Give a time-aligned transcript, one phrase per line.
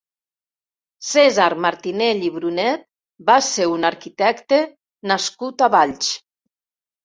[1.09, 2.89] Cèsar Martinell i Brunet
[3.29, 4.63] va ser un arquitecte
[5.15, 6.13] nascut a Valls.